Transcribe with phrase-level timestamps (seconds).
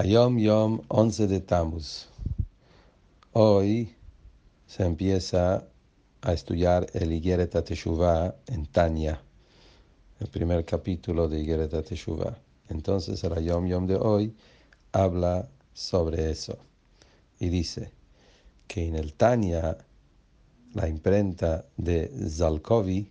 [0.00, 2.08] Hayom Yom 11 de Tammuz.
[3.34, 3.94] Hoy
[4.66, 5.66] se empieza
[6.22, 9.20] a estudiar el Igeret Teshuvah en Tanya,
[10.18, 12.34] el primer capítulo de Igeret Teshuvah.
[12.70, 14.34] Entonces el Hayom Yom de hoy
[14.92, 16.56] habla sobre eso
[17.38, 17.92] y dice
[18.68, 19.76] que en el Tanya,
[20.72, 23.06] la imprenta de Zalkovi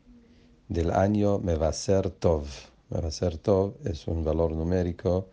[0.67, 2.47] del año me va a ser Tov.
[2.89, 5.27] Me va a ser Tov es un valor numérico